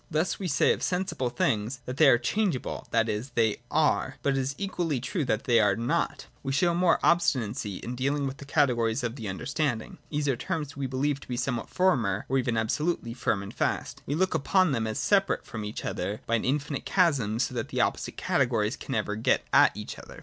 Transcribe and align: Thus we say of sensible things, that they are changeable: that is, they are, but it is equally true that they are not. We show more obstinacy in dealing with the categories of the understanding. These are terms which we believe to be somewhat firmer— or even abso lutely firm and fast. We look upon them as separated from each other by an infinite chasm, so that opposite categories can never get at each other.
Thus 0.09 0.39
we 0.39 0.47
say 0.47 0.73
of 0.73 0.81
sensible 0.81 1.29
things, 1.29 1.79
that 1.85 1.97
they 1.97 2.09
are 2.09 2.17
changeable: 2.17 2.87
that 2.89 3.07
is, 3.07 3.29
they 3.35 3.57
are, 3.69 4.15
but 4.23 4.31
it 4.31 4.39
is 4.39 4.55
equally 4.57 4.99
true 4.99 5.23
that 5.25 5.43
they 5.43 5.59
are 5.59 5.75
not. 5.75 6.25
We 6.41 6.51
show 6.53 6.73
more 6.73 6.99
obstinacy 7.03 7.75
in 7.77 7.93
dealing 7.95 8.25
with 8.25 8.37
the 8.37 8.45
categories 8.45 9.03
of 9.03 9.15
the 9.15 9.27
understanding. 9.29 9.99
These 10.09 10.27
are 10.27 10.35
terms 10.35 10.69
which 10.69 10.77
we 10.77 10.87
believe 10.87 11.19
to 11.19 11.27
be 11.27 11.37
somewhat 11.37 11.69
firmer— 11.69 12.25
or 12.29 12.39
even 12.39 12.55
abso 12.55 12.83
lutely 12.87 13.13
firm 13.13 13.43
and 13.43 13.53
fast. 13.53 14.01
We 14.07 14.15
look 14.15 14.33
upon 14.33 14.71
them 14.71 14.87
as 14.87 14.97
separated 14.97 15.45
from 15.45 15.63
each 15.63 15.85
other 15.85 16.21
by 16.25 16.33
an 16.33 16.45
infinite 16.45 16.83
chasm, 16.83 17.37
so 17.37 17.53
that 17.53 17.71
opposite 17.71 18.17
categories 18.17 18.77
can 18.77 18.93
never 18.93 19.15
get 19.15 19.45
at 19.53 19.77
each 19.77 19.99
other. 19.99 20.19